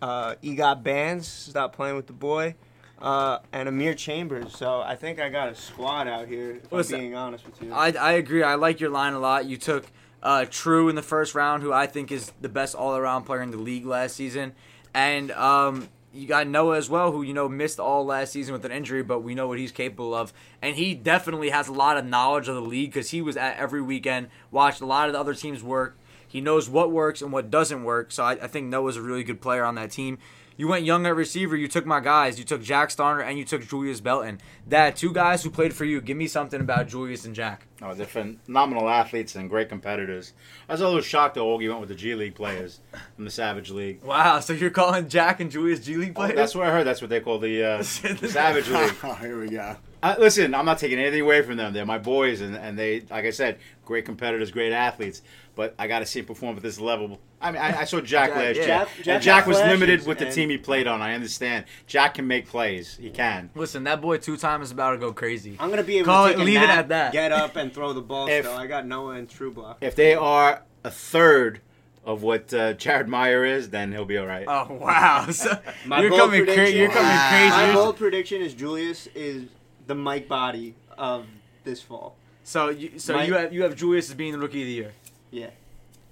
[0.00, 2.54] Uh, Egot Bands, stop playing with the boy.
[3.00, 4.56] Uh, and Amir Chambers.
[4.56, 6.56] So I think I got a squad out here.
[6.56, 7.72] If Listen, I'm being honest with you.
[7.72, 8.42] I, I agree.
[8.42, 9.46] I like your line a lot.
[9.46, 9.86] You took
[10.20, 13.40] uh, True in the first round, who I think is the best all around player
[13.40, 14.52] in the league last season.
[14.94, 18.64] And um, you got Noah as well, who, you know, missed all last season with
[18.64, 20.32] an injury, but we know what he's capable of.
[20.62, 23.56] And he definitely has a lot of knowledge of the league because he was at
[23.56, 25.96] every weekend, watched a lot of the other teams work.
[26.26, 28.12] He knows what works and what doesn't work.
[28.12, 30.18] So I, I think Noah's a really good player on that team.
[30.58, 31.56] You went young at receiver.
[31.56, 32.36] You took my guys.
[32.38, 34.40] You took Jack Starner and you took Julius Belton.
[34.66, 36.00] That two guys who played for you.
[36.00, 37.66] Give me something about Julius and Jack.
[37.80, 40.32] Oh, they're phenomenal athletes and great competitors.
[40.68, 41.46] I was a little shocked though.
[41.56, 42.80] Augie went with the G League players
[43.14, 44.02] from the Savage League.
[44.02, 46.34] Wow, so you're calling Jack and Julius G League Oh, players?
[46.34, 46.84] that's what I heard.
[46.84, 47.76] That's what they call the, uh,
[48.20, 48.94] the Savage League.
[49.04, 49.76] oh, here we go.
[50.02, 51.72] Uh, listen, I'm not taking anything away from them.
[51.72, 55.22] They're my boys, and, and they, like I said, great competitors, great athletes.
[55.56, 57.18] But I got to see him perform at this level.
[57.40, 58.62] I mean, I, I saw Jack, Jack, last yeah.
[58.62, 61.02] year, Jack- and Jack Jack was got limited with the team he played on.
[61.02, 61.64] I understand.
[61.88, 62.96] Jack can make plays.
[62.96, 63.50] He can.
[63.56, 65.56] Listen, that boy two time is about to go crazy.
[65.58, 67.12] I'm gonna be able Call to it- take a leave it at that.
[67.12, 68.28] Get up and throw the ball.
[68.28, 69.78] If- still, I got Noah and True Block.
[69.80, 71.60] If they are a third
[72.04, 74.44] of what uh, Jared Meyer is, then he'll be all right.
[74.48, 75.26] Oh wow!
[75.32, 76.54] So, My you're coming crazy.
[76.54, 77.28] prediction- You're coming Wow.
[77.30, 77.50] crazy.
[77.50, 79.48] My You're- bold prediction is Julius is
[79.88, 81.26] the Mike Body of
[81.64, 82.14] this fall.
[82.44, 84.72] So, you, so My- you have you have Julius as being the rookie of the
[84.72, 84.92] year.
[85.32, 85.50] Yeah.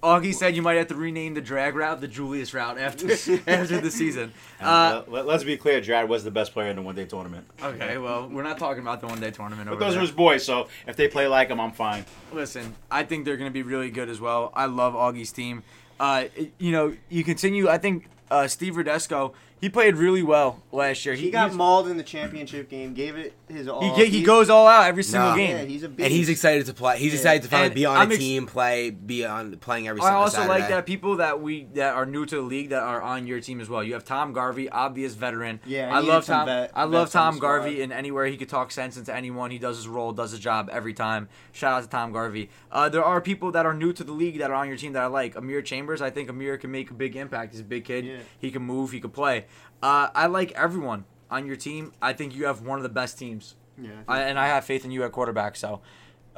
[0.03, 3.11] Augie said you might have to rename the drag route the Julius route after
[3.47, 4.33] after the season.
[4.61, 7.47] And, Uh, let, us be clear, Jared was the best player in the one-day tournament.
[7.63, 9.67] okay, well, we're not talking about the one day tournament.
[9.69, 10.01] But over those there.
[10.01, 12.05] are his boys, so if they play like him, I'm fine.
[12.33, 14.53] Listen, I think they're going to be really good as well.
[14.55, 15.63] I love Augie's team.
[15.99, 16.27] Uh,
[16.59, 17.69] you know, you continue.
[17.69, 21.15] I think uh, Steve Rodesco, he played really well last year.
[21.15, 22.93] He got he's- mauled in the championship game.
[22.95, 23.95] Gave it his all.
[23.95, 25.37] he, ge- he goes all out every single No.
[25.37, 25.57] game.
[25.57, 26.05] Yeah, he's a beast.
[26.07, 26.99] And he's excited to play.
[26.99, 27.19] He's Yeah.
[27.21, 30.01] excited to finally And be on I'm a ex- team, play, be on playing every
[30.01, 30.17] single.
[30.17, 30.61] I also Saturday.
[30.61, 33.41] like that people that we that are new to the league that are on your
[33.41, 33.83] team as well.
[33.83, 35.61] You have Tom Garvey, obvious veteran.
[35.65, 36.47] Yeah, I I love some Tom.
[36.47, 37.83] vet- I love Tom Garvey, squad.
[37.85, 40.69] and anywhere he could talk sense into anyone, he does his role, does his job
[40.73, 41.29] every time.
[41.53, 42.51] Shout out to Tom Garvey.
[42.71, 44.93] Uh, there are people that are new to the league that are on your team
[44.93, 45.35] that I like.
[45.37, 47.53] Amir Chambers, I think Amir can make a big impact.
[47.53, 48.05] He's a big kid.
[48.05, 48.17] Yeah.
[48.39, 48.91] He can move.
[48.91, 49.46] He can play.
[49.83, 51.93] Uh, I like everyone on your team.
[52.01, 53.91] I think you have one of the best teams, Yeah.
[54.09, 55.57] I, and I have faith in you at quarterback.
[55.57, 55.81] So.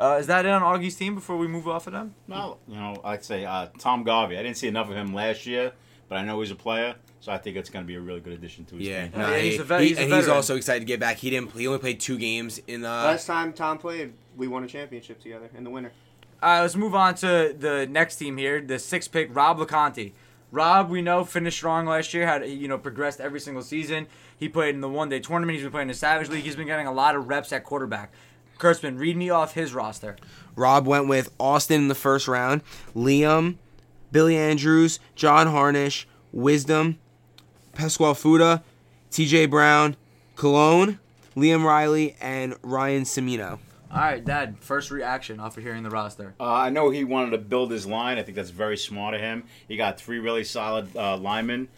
[0.01, 2.15] Uh, is that it on Augie's team before we move off of them?
[2.29, 4.39] Well, you know, I'd say uh, Tom Garvey.
[4.39, 5.73] I didn't see enough of him last year,
[6.09, 8.21] but I know he's a player, so I think it's going to be a really
[8.21, 9.19] good addition to his Yeah, team.
[9.21, 10.37] no, Yeah, he's a vet- he- he's a and he's veteran.
[10.37, 11.17] also excited to get back.
[11.17, 11.51] He didn't.
[11.51, 12.89] He only played two games in the.
[12.89, 15.91] Last time Tom played, we won a championship together in the winter.
[16.41, 20.13] All right, let's move on to the next team here, the sixth pick, Rob LeConte.
[20.51, 22.27] Rob, we know, finished strong last year.
[22.27, 24.07] Had you know progressed every single season.
[24.39, 25.57] He played in the one day tournament.
[25.57, 26.45] He's been playing in the Savage League.
[26.45, 28.13] He's been getting a lot of reps at quarterback.
[28.59, 30.17] Kurtzman, read me off his roster.
[30.57, 32.63] Rob went with Austin in the first round,
[32.95, 33.57] Liam,
[34.11, 36.99] Billy Andrews, John Harnish, Wisdom,
[37.75, 38.65] Pasquale Fuda,
[39.11, 39.47] T.J.
[39.47, 39.97] Brown,
[40.35, 40.99] Cologne,
[41.37, 43.61] Liam Riley, and Ryan Semino.
[43.91, 44.59] All right, Dad.
[44.61, 46.35] First reaction of hearing the roster.
[46.39, 48.19] Uh, I know he wanted to build his line.
[48.19, 49.45] I think that's very smart of him.
[49.67, 51.69] He got three really solid uh, linemen,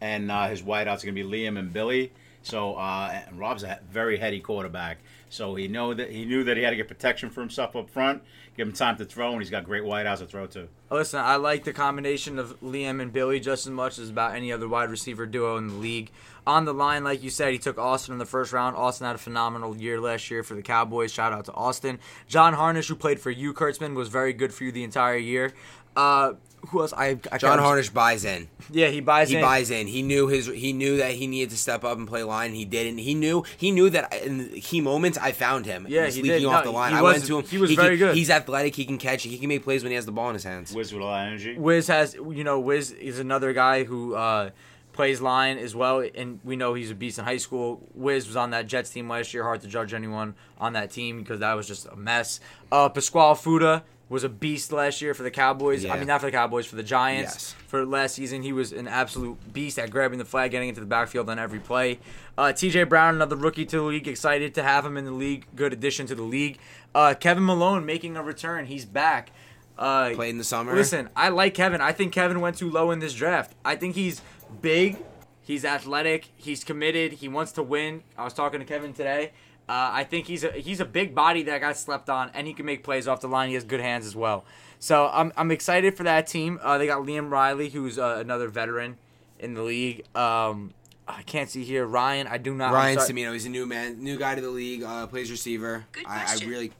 [0.00, 2.12] and uh, his wideouts are going to be Liam and Billy.
[2.42, 4.98] So uh, and Rob's a very heady quarterback.
[5.28, 7.90] So he know that he knew that he had to get protection for himself up
[7.90, 8.22] front,
[8.56, 10.68] give him time to throw, and he's got great wideouts to throw to.
[10.90, 14.52] Listen, I like the combination of Liam and Billy just as much as about any
[14.52, 16.10] other wide receiver duo in the league.
[16.46, 18.76] On the line, like you said, he took Austin in the first round.
[18.76, 21.12] Austin had a phenomenal year last year for the Cowboys.
[21.12, 21.98] Shout out to Austin.
[22.28, 25.52] John Harnish, who played for you, Kurtzman, was very good for you the entire year.
[25.96, 26.34] Uh,
[26.68, 26.92] who else?
[26.92, 28.48] I, I John can't- Harnish buys in.
[28.70, 29.42] Yeah, he buys He in.
[29.42, 29.86] buys in.
[29.86, 30.46] He knew his.
[30.46, 32.52] He knew that he needed to step up and play line.
[32.54, 32.98] He didn't.
[32.98, 33.44] He knew.
[33.56, 35.86] He knew that in the key moments I found him.
[35.88, 36.46] Yeah, He's he leaking did.
[36.46, 36.94] off No, the line.
[36.94, 37.44] I was- went to him.
[37.46, 38.16] he was can- very good.
[38.16, 38.74] He's athletic.
[38.74, 39.22] He can catch.
[39.22, 40.74] He can make plays when he has the ball in his hands.
[40.74, 41.56] Wiz with a lot of energy.
[41.58, 44.50] Wiz has, you know, Wiz is another guy who uh,
[44.92, 47.86] plays line as well, and we know he's a beast in high school.
[47.94, 49.42] Wiz was on that Jets team last year.
[49.44, 52.40] Hard to judge anyone on that team because that was just a mess.
[52.72, 55.84] Uh, Pasquale Fuda was a beast last year for the Cowboys.
[55.84, 57.34] I mean, not for the Cowboys, for the Giants.
[57.34, 57.54] Yes.
[57.66, 60.86] For last season, he was an absolute beast at grabbing the flag, getting into the
[60.86, 61.98] backfield on every play.
[62.38, 62.84] Uh, T.J.
[62.84, 64.06] Brown, another rookie to the league.
[64.06, 65.46] Excited to have him in the league.
[65.56, 66.58] Good addition to the league.
[66.94, 68.66] Uh, Kevin Malone making a return.
[68.66, 69.30] He's back.
[69.78, 70.74] Uh, Played in the summer.
[70.74, 71.80] Listen, I like Kevin.
[71.80, 73.54] I think Kevin went too low in this draft.
[73.64, 74.22] I think he's
[74.62, 74.96] big,
[75.42, 78.02] he's athletic, he's committed, he wants to win.
[78.16, 79.32] I was talking to Kevin today,
[79.68, 82.54] Uh, I think he's a he's a big body that got slept on, and he
[82.54, 83.48] can make plays off the line.
[83.48, 84.44] He has good hands as well.
[84.78, 86.60] So I'm I'm excited for that team.
[86.62, 88.96] Uh, they got Liam Riley, who's uh, another veteran
[89.40, 90.04] in the league.
[90.14, 90.72] Um,
[91.08, 92.26] I can't see here Ryan.
[92.28, 92.72] I do not.
[92.72, 94.82] Ryan sorry- Semino, he's a new man, new guy to the league.
[94.84, 95.84] Uh, plays receiver.
[95.92, 96.48] Good I, I question.
[96.48, 96.72] really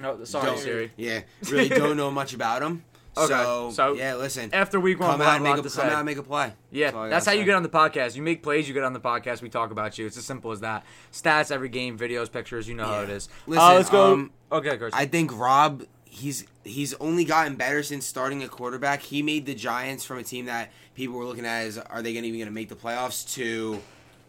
[0.00, 0.92] No, sorry, Siri.
[0.96, 2.84] yeah, really don't know much about him.
[3.18, 5.56] Okay, So, so yeah, listen, After week one, come we'll out have and a make
[5.56, 5.92] lot a to come say.
[5.92, 6.52] out and make a play.
[6.70, 8.16] Yeah, all I that's how gotta you get on the podcast.
[8.16, 9.42] You make plays, you get on the podcast.
[9.42, 10.06] We talk about you.
[10.06, 10.84] It's as simple as that.
[11.12, 12.68] Stats every game, videos, pictures.
[12.68, 13.28] You know how it is.
[13.46, 14.12] Listen, uh, let's go.
[14.14, 14.94] um, okay, Chris.
[14.94, 19.02] I think Rob he's he's only gotten better since starting a quarterback.
[19.02, 22.12] He made the Giants from a team that people were looking at as are they
[22.14, 23.80] gonna even gonna make the playoffs to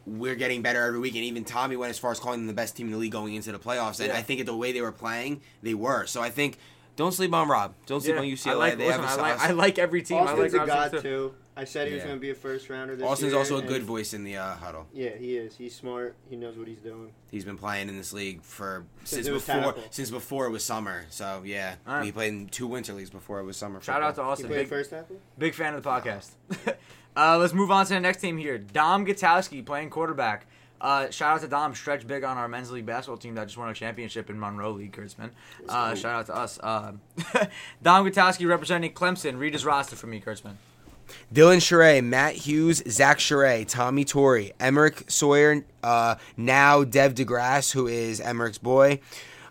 [0.05, 2.53] we're getting better every week and even Tommy went as far as calling them the
[2.53, 3.99] best team in the league going into the playoffs.
[3.99, 4.17] And Yeah.
[4.17, 6.05] I think at the way they were playing, they were.
[6.07, 6.57] So I think
[6.99, 7.75] don't sleep on Rob.
[7.85, 8.51] Don't sleep Yeah, on UCLA.
[8.51, 9.49] I like, they listen, have a I like, sauce.
[9.49, 10.17] I like every team.
[10.17, 11.33] I like a god Robinson, too.
[11.55, 12.07] I said he was Yeah.
[12.07, 13.39] going to be a first rounder this Austin's year.
[13.39, 14.85] also a good voice in the uh, huddle.
[14.93, 15.55] Yeah, he is.
[15.55, 16.15] He's smart.
[16.29, 17.11] He knows what he's doing.
[17.31, 19.83] He's been playing in this league for Since since, before tackle.
[19.91, 21.05] since before it was summer.
[21.09, 22.05] So yeah, All right.
[22.05, 23.79] he played in two winter leagues before it was summer.
[23.81, 24.25] Shout out to football.
[24.25, 24.47] He Austin.
[24.47, 25.15] played Big, first tackle.
[25.37, 26.31] big fan of the podcast.
[27.15, 28.57] uh, let's move on to the next team here.
[28.57, 30.45] Dom Gutowski playing quarterback.
[30.81, 31.75] Uh, shout out to Dom.
[31.75, 34.71] Stretch big on our men's league basketball team that just won a championship in Monroe
[34.71, 35.31] League, Kurtzman.
[35.67, 36.59] Uh, shout out to us.
[36.61, 36.93] Uh,
[37.83, 39.37] Dom Gutowski representing Clemson.
[39.39, 40.55] Read his roster for me, Kurtzman.
[41.33, 47.87] Dylan Sherray, Matt Hughes, Zach Sherray, Tommy Torrey, Emmerich Sawyer, uh, now Dev DeGrasse, who
[47.87, 48.99] is Emmerich's boy,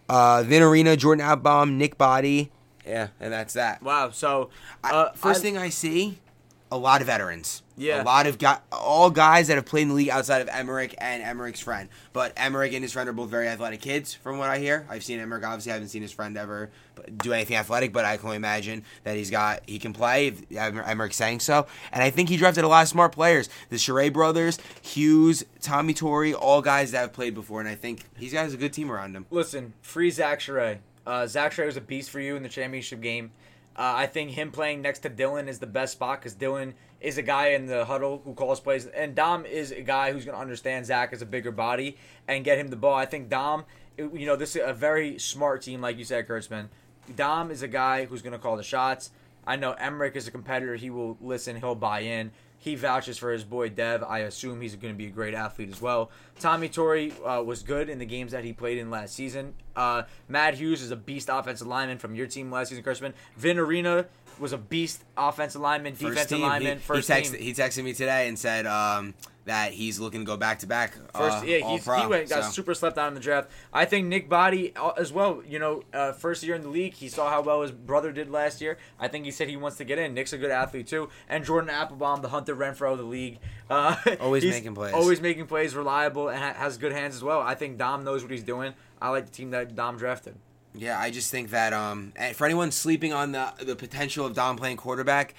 [0.09, 2.53] uh, Vin Arena, Jordan Outbaum, Nick Body.
[2.87, 3.83] Yeah, and that's that.
[3.83, 4.11] Wow.
[4.11, 4.51] So,
[4.85, 6.21] I- uh, first I- thing I see,
[6.71, 7.63] a lot of veterans.
[7.77, 8.03] Yeah.
[8.03, 10.95] A lot of guys, all guys that have played in the league outside of Emmerich
[10.99, 11.89] and Emmerich's friend.
[12.13, 14.87] But Emmerich and his friend are both very athletic kids, from what I hear.
[14.91, 16.71] I've seen Emmerich, obviously, I haven't seen his friend ever
[17.17, 20.53] do anything athletic, but I can only imagine that he's got, he can play, if
[20.53, 21.67] Emmerich's saying so.
[21.93, 23.49] And I think he drafted a lot of smart players.
[23.71, 27.61] The Sherray brothers, Hughes, Tommy Torrey, all guys that have played before.
[27.61, 29.27] And I think he's got a good team around him.
[29.31, 30.79] Listen, free Zach Sherray.
[31.07, 33.31] Uh, Zach Sherray was a beast for you in the championship game.
[33.79, 37.17] Uh, I think him playing next to Dylan is the best spot because Dylan is
[37.17, 40.35] a guy in the huddle who calls plays, and Dom is a guy who's going
[40.35, 42.95] to understand Zach as a bigger body and get him the ball.
[42.95, 43.65] I think Dom,
[43.97, 46.71] you know, this is a very smart team, like you said, Kurtzman.
[47.15, 49.13] Dom is a guy who's going to call the shots.
[49.47, 50.75] I know Emmerich is a competitor.
[50.75, 51.55] He will listen.
[51.55, 52.33] He'll buy in.
[52.61, 54.03] He vouches for his boy Dev.
[54.03, 56.11] I assume he's going to be a great athlete as well.
[56.41, 59.55] Tommy Torrey uh, was good in the games that he played in last season.
[59.77, 63.13] Uh, Matt Hughes is a beast offensive lineman from your team last season, Kurtzman.
[63.37, 64.07] Vin Arena
[64.41, 66.47] was a beast offensive lineman, First defensive team.
[66.47, 67.41] lineman, he, first he, texted, team.
[67.43, 70.93] he texted me today and said um, that he's looking to go back to back.
[71.15, 72.51] First, uh, yeah, all he's, pro, he went, got so.
[72.51, 73.51] super slept on in the draft.
[73.73, 75.43] I think Nick Body uh, as well.
[75.47, 78.31] You know, uh, first year in the league, he saw how well his brother did
[78.31, 78.79] last year.
[79.01, 80.15] I think he said he wants to get in.
[80.15, 83.39] Nick's a good athlete too, and Jordan Applebaum, the Hunter Renfrow of the league,
[83.71, 84.95] uh, Always making plays.
[84.95, 87.41] always making plays, reliable, and ha- has good hands as well.
[87.41, 88.75] I think Dom knows what he's doing.
[89.01, 90.37] I like the team that Dom drafted.
[90.75, 94.35] Yeah, I just think that um, and for anyone sleeping on the the potential of
[94.35, 95.35] Dom playing quarterback,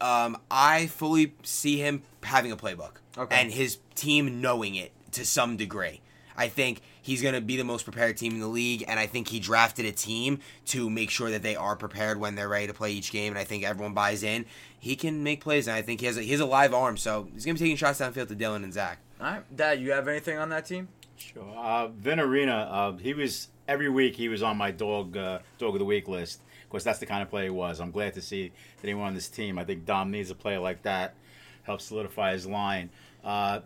[0.00, 3.36] um, I fully see him having a playbook Okay.
[3.40, 6.00] and his team knowing it to some degree.
[6.36, 9.06] I think he's going to be the most prepared team in the league, and I
[9.08, 12.68] think he drafted a team to make sure that they are prepared when they're ready
[12.68, 13.32] to play each game.
[13.32, 14.46] And I think everyone buys in.
[14.78, 16.96] He can make plays, and I think he has a, he has a live arm,
[16.96, 19.00] so he's going to be taking shots downfield to Dylan and Zach.
[19.20, 20.86] All right, Dad, you have anything on that team?
[21.16, 21.42] Sure.
[21.56, 25.74] Uh, Vin Arena, uh, he was every week he was on my dog uh, dog
[25.74, 26.40] of the week list.
[26.64, 27.80] Of course, that's the kind of player he was.
[27.80, 28.50] I'm glad to see
[28.80, 29.58] that he went on this team.
[29.58, 31.14] I think Dom needs a player like that,
[31.62, 32.90] help solidify his line.
[33.24, 33.60] Uh,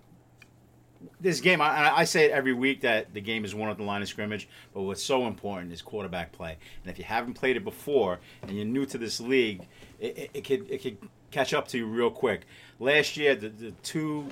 [1.21, 3.83] this game, I, I say it every week that the game is won at the
[3.83, 6.57] line of scrimmage, but what's so important is quarterback play.
[6.83, 9.67] And if you haven't played it before and you're new to this league,
[9.99, 10.99] it, it, it could it could
[11.33, 12.43] catch up to you real quick.
[12.79, 14.29] Last year, the, the two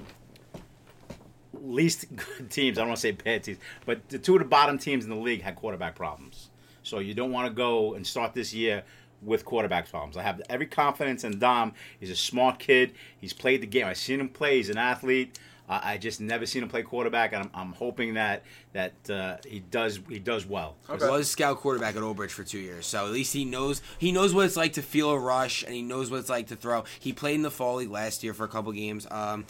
[1.65, 4.45] least good teams, I don't want to say bad teams, but the two of the
[4.45, 6.51] bottom teams in the league had quarterback problems.
[6.83, 8.83] So you don't want to go and start this year
[9.23, 10.17] with quarterback problems.
[10.17, 11.75] I have every confidence in Dom.
[11.99, 12.93] He's a smart kid.
[13.21, 13.87] He's played the game.
[13.87, 14.57] I've seen him play.
[14.57, 15.39] He's an athlete.
[15.69, 18.43] I I just never seen him play quarterback, and I'm, I'm hoping that
[18.73, 20.77] that uh, he does he does well.
[20.89, 23.81] He was scout quarterback at Old Bridge for two years, so at least he knows
[23.99, 26.49] he knows what it's like to feel a rush, and he knows what it's like
[26.49, 26.85] to throw.
[26.99, 29.07] He played in the fall league last year for a couple games.
[29.11, 29.47] Um,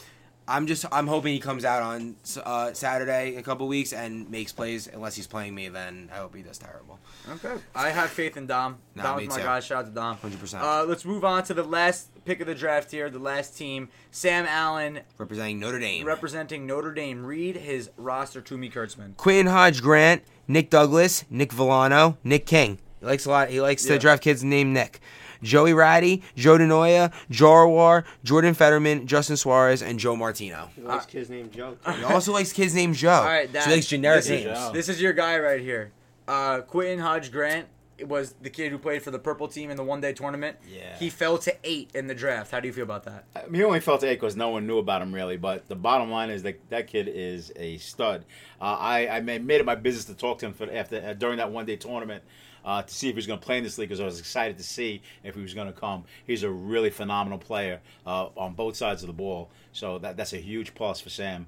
[0.48, 4.52] I'm just I'm hoping he comes out on uh, Saturday a couple weeks and makes
[4.52, 4.88] plays.
[4.92, 6.98] Unless he's playing me, then I hope he does terrible.
[7.30, 7.54] Okay.
[7.74, 8.78] I have faith in Dom.
[8.96, 9.46] Nah, Dom me was my too.
[9.46, 9.60] guy.
[9.60, 10.16] Shout out to Dom.
[10.18, 10.60] 100%.
[10.60, 13.08] Uh, let's move on to the last pick of the draft here.
[13.10, 17.24] The last team, Sam Allen, Representing Notre Dame, representing Notre Dame.
[17.24, 19.16] Read his roster to me, Kurtzman.
[19.16, 22.78] Quentin Hodge Grant, Nick Douglas, Nick Villano, Nick King.
[22.98, 23.50] He likes a lot.
[23.50, 23.92] He likes Yeah.
[23.94, 25.00] to draft kids named Nick.
[25.42, 30.70] Joey Ratty, Joe DeNoia, Jarwar, Jordan Fetterman, Justin Suarez, and Joe Martino.
[30.76, 31.76] He likes kids named Joe.
[31.84, 31.90] too.
[31.92, 33.10] He also likes kids named Joe.
[33.10, 34.58] All right, so he likes generic this is- names.
[34.58, 34.72] Joe.
[34.72, 35.92] This is your guy right here.
[36.28, 37.66] Uh, Quentin Hodge Grant
[38.06, 40.56] was the kid who played for the purple team in the one day tournament.
[40.66, 40.96] Yeah.
[40.98, 42.50] He fell to eight in the draft.
[42.50, 43.24] How do you feel about that?
[43.36, 45.36] I mean, he only fell to eight because no one knew about him really.
[45.36, 48.24] But the bottom line is that that kid is a stud.
[48.60, 51.36] Uh, I I made it my business to talk to him for after uh, during
[51.38, 52.22] that one day tournament
[52.64, 54.18] uh, to see if he was going to play in this league because I was
[54.18, 56.04] excited to see if he was going to come.
[56.26, 59.50] He's a really phenomenal player uh, on both sides of the ball.
[59.72, 61.46] So that that's a huge plus for Sam.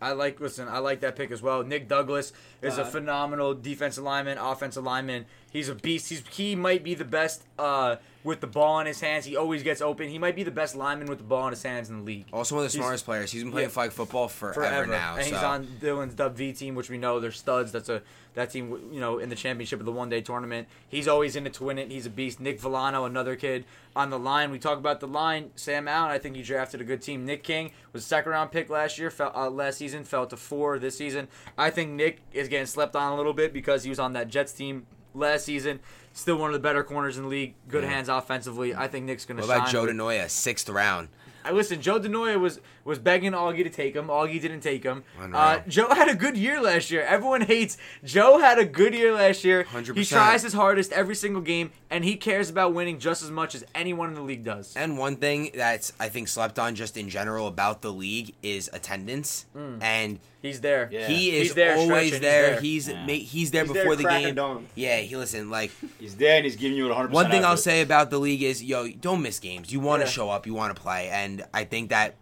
[0.00, 0.66] I like listen.
[0.66, 1.62] I like that pick as well.
[1.62, 5.26] Nick Douglas is a Uh, phenomenal defensive lineman, offensive lineman.
[5.52, 6.08] He's a beast.
[6.08, 9.26] He's he might be the best uh, with the ball in his hands.
[9.26, 10.08] He always gets open.
[10.08, 12.24] He might be the best lineman with the ball in his hands in the league.
[12.32, 13.30] Also one of the He's- smartest players.
[13.32, 13.72] He's been playing Yeah.
[13.72, 15.16] flag football forever, Forever now.
[15.16, 15.34] and so.
[15.34, 17.70] he's on Dylan's Dub V team, which we know they're studs.
[17.72, 18.02] That's a
[18.34, 20.66] that team, you know, in the championship of the one day tournament.
[20.88, 21.90] He's always in it to win it.
[21.90, 22.40] He's a beast.
[22.40, 24.50] Nick Villano, another kid on the line.
[24.50, 25.50] We talk about the line.
[25.54, 27.26] Sam Allen, I think he drafted a good team.
[27.26, 30.38] Nick King was a second round pick last year, fell, uh, last season, fell to
[30.38, 31.28] four this season.
[31.58, 34.28] I think Nick is getting slept on a little bit because he was on that
[34.28, 35.80] Jets team last season.
[36.14, 37.54] Still one of the better corners in the league.
[37.68, 37.90] Good Yeah.
[37.90, 38.74] hands offensively.
[38.74, 41.08] I think Nick's going to What about Joe DeNoia, sixth round?
[41.44, 41.80] I listen.
[41.82, 44.08] Joe DeNoia was was begging Augie to take him.
[44.08, 45.04] Augie didn't take him.
[45.32, 47.02] Uh, Joe had a good year last year.
[47.02, 48.38] Everyone hates Joe.
[48.38, 49.64] Had a good year last year.
[49.64, 49.96] 100%.
[49.96, 53.54] He tries his hardest every single game, and he cares about winning just as much
[53.54, 54.74] as anyone in the league does.
[54.76, 58.68] And one thing that's I think slept on just in general about the league is
[58.72, 59.46] attendance.
[59.80, 60.88] And He's there.
[60.90, 61.06] Yeah.
[61.06, 61.42] he is Mm.
[61.42, 62.50] He's there always stretching, he's there.
[62.50, 62.60] there.
[62.60, 63.06] He's Yeah.
[63.06, 64.34] ma- he's there He's before there the game.
[64.34, 64.66] dawn.
[64.74, 67.12] Yeah, he listen like He's there and he's giving you 100.
[67.12, 69.72] one thing I'll say about the league is yo, don't miss games.
[69.72, 70.12] You want to Yeah.
[70.12, 72.16] show up, you want to play, and I think that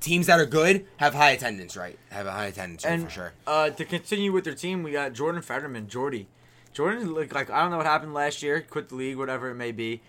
[0.00, 1.98] teams that are good have high attendance, right?
[2.10, 3.32] Have a high attendance and for sure.
[3.46, 6.26] uh, to continue with their team, we got Jordan Fetterman, Jordy.
[6.72, 9.54] Jordan, like, like I don't know what happened last year, quit the league, whatever it
[9.54, 10.00] may be.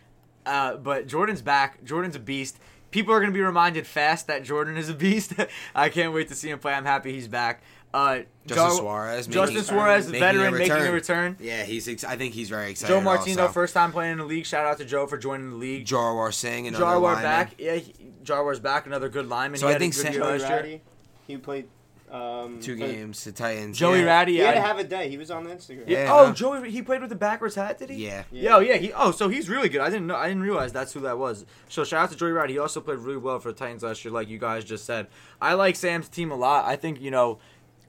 [0.46, 1.84] Uh, but Jordan's back.
[1.84, 2.58] Jordan's a beast.
[2.92, 5.34] People are going to be reminded fast that Jordan is a beast.
[5.76, 6.74] I can't wait to see him play.
[6.74, 7.62] I'm happy he's back.
[7.94, 10.94] Uh, Justin Jar- Suarez, Justin making- Suarez, the making a veteran, making a return.
[10.94, 11.38] return.
[11.42, 11.88] Yeah, he's.
[11.90, 12.94] Ex- I think he's very excited.
[12.94, 13.54] Joe Martino, also.
[13.54, 14.46] first time playing in the league.
[14.46, 15.86] Shout out to Joe for joining the league.
[15.86, 17.24] Jarwar Singh, another Jarwar lineman.
[17.24, 17.56] back.
[17.58, 18.86] Yeah, he, Jarwar's back.
[18.86, 19.60] Another good lineman.
[19.60, 20.50] So he I think a good Sam- Joey last year.
[20.50, 20.82] Ratty,
[21.28, 21.68] he played
[22.10, 23.78] um, Two for- games, the Titans.
[23.78, 24.06] Joey yeah.
[24.06, 24.32] Ratty.
[24.34, 25.08] He had to have a day.
[25.10, 25.84] He was on the Instagram.
[25.88, 26.04] Yeah.
[26.06, 26.34] Yeah, oh, no.
[26.34, 26.70] Joey.
[26.72, 28.06] He played with the backwards hat, did he?
[28.06, 28.24] Yeah.
[28.32, 28.76] Yeah, oh, yeah.
[28.78, 29.80] He oh, so he's really good.
[29.82, 30.16] I didn't know.
[30.16, 31.46] I didn't realize that's who that was.
[31.70, 32.54] So shout out to Joey Ratty.
[32.54, 35.08] He also played really well for the Titans last year, like you guys just said.
[35.42, 36.66] I like Sam's team a lot.
[36.66, 37.40] I think you know,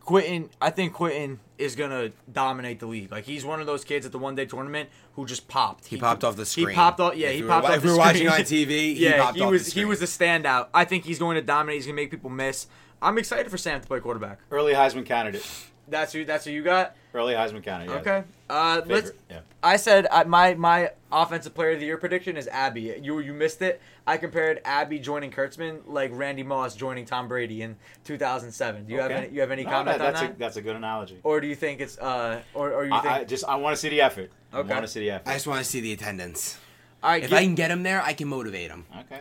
[0.05, 0.51] Quentin.
[0.61, 3.11] I think Quinton is gonna dominate the league.
[3.11, 5.87] Like he's one of those kids at the one day tournament who just popped.
[5.87, 6.69] He popped off the screen.
[6.71, 7.15] He popped off.
[7.17, 8.69] Yeah, If he you were popped wa- off if the we were watching on TV,
[8.71, 10.69] he yeah, popped he off the was he was the standout.
[10.75, 11.77] I think he's going to dominate.
[11.77, 12.67] He's gonna make people miss.
[13.01, 14.39] I'm excited for Sam to play quarterback.
[14.51, 15.47] early Heisman candidate.
[15.93, 16.25] That's who.
[16.25, 16.97] That's who you got.
[17.15, 17.95] Early Heisman candidate.
[17.95, 18.01] yeah.
[18.01, 18.25] Okay.
[18.51, 19.13] Uh, let's.
[19.31, 19.41] Yeah.
[19.63, 22.99] I said uh, my my offensive player of the year prediction is Abby.
[23.01, 23.81] You you missed it.
[24.07, 28.87] I compared Abby joining Kurtzman like Randy Moss joining Tom Brady in 2007.
[28.87, 30.31] Do you have any you have any No, comment that- on that's that?
[30.35, 31.21] A, that's a good analogy.
[31.23, 33.77] or do you think it's uh or or you think I, I just I want
[33.77, 34.33] to see the effort.
[34.53, 34.69] Okay.
[34.69, 35.29] I want to see the effort.
[35.29, 36.59] I just want to see the attendance.
[37.03, 37.23] all right?
[37.23, 38.85] If give- I can get him there, I can motivate him.
[39.01, 39.21] okay.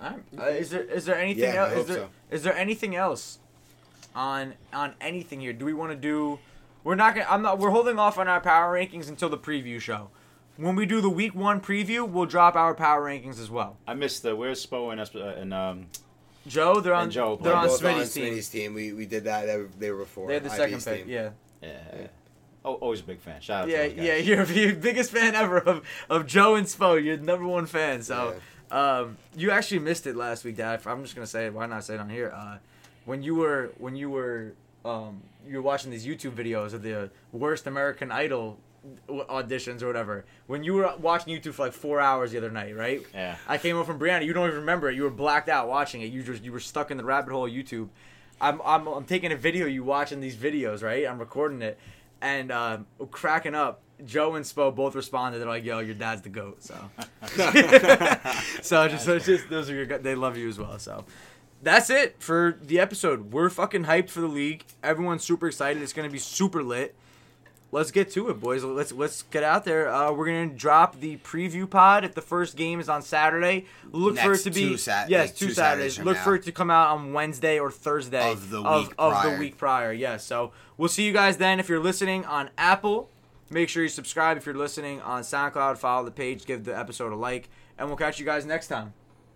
[0.00, 0.20] all right.
[0.38, 1.72] Uh, is there is there anything Yeah, I else?
[1.72, 2.48] Is hope there, is so.
[2.50, 3.39] there anything else
[4.14, 5.52] on on anything here?
[5.52, 6.38] Do we want to do?
[6.84, 7.26] We're not gonna.
[7.28, 7.58] I'm not.
[7.58, 10.08] We're holding off on our power rankings until the preview show.
[10.56, 13.76] When we do the week one preview, we'll drop our power rankings as well.
[13.86, 15.86] I missed the where's Spo and, uh, and um
[16.46, 17.04] Joe, they're on.
[17.04, 18.62] And Joe they're played on Smitty's team.
[18.62, 18.74] team.
[18.74, 19.46] We, we did that.
[19.46, 20.28] They were, they were before.
[20.28, 21.06] They had the second pick.
[21.06, 21.30] Yeah.
[21.62, 22.06] yeah.
[22.64, 23.40] Oh, always a big fan.
[23.40, 24.06] Shout out Yeah, to those guys.
[24.06, 24.16] yeah.
[24.16, 27.02] You're the biggest fan ever of, of Joe and Spo.
[27.02, 28.02] You're the number one fan.
[28.02, 28.34] So,
[28.70, 30.80] um, you actually missed it last week, Dad.
[30.86, 31.54] I'm just gonna say it.
[31.54, 32.32] Why not say it on here?
[32.34, 32.56] Uh,
[33.10, 34.52] when you were when you were
[34.84, 38.56] um, you were watching these YouTube videos of the worst American Idol
[39.08, 40.24] auditions or whatever.
[40.46, 43.02] When you were watching YouTube for like four hours the other night, right?
[43.12, 43.36] Yeah.
[43.48, 44.24] I came up from Brianna.
[44.24, 44.94] You don't even remember it.
[44.94, 46.12] You were blacked out watching it.
[46.12, 47.88] You just you were stuck in the rabbit hole of YouTube.
[48.40, 49.66] I'm I'm, I'm taking a video.
[49.66, 51.04] of You watching these videos, right?
[51.04, 51.80] I'm recording it,
[52.22, 53.82] and um, cracking up.
[54.06, 55.40] Joe and Spo both responded.
[55.40, 56.74] They're like, "Yo, your dad's the goat." So,
[58.62, 59.98] so just, so just those are your.
[59.98, 60.78] They love you as well.
[60.78, 61.04] So.
[61.62, 63.32] That's it for the episode.
[63.32, 64.64] We're fucking hyped for the league.
[64.82, 65.82] Everyone's super excited.
[65.82, 66.94] It's gonna be super lit.
[67.72, 68.64] Let's get to it, boys.
[68.64, 69.88] Let's let's get out there.
[69.88, 73.66] Uh, we're gonna drop the preview pod if the first game is on Saturday.
[73.92, 75.94] Look for it to be two Sat- yes, like two, two Saturdays.
[75.94, 76.24] Saturdays Look now.
[76.24, 79.38] for it to come out on Wednesday or Thursday Of the of, week of the
[79.38, 79.92] week prior.
[79.92, 80.24] Yes.
[80.24, 81.60] So we'll see you guys then.
[81.60, 83.08] If you're listening on Apple,
[83.50, 84.36] make sure you subscribe.
[84.36, 87.48] If you're listening on SoundCloud, follow the page, give the episode a like,
[87.78, 88.94] and we'll catch you guys next time.